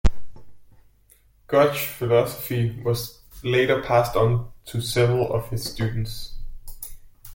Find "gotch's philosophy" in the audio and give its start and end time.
1.45-2.75